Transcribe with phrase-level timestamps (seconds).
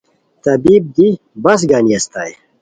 [0.43, 1.07] طبیب دی
[1.43, 2.33] بس گانی استائے